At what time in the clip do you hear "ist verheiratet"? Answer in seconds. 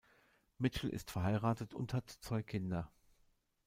0.89-1.75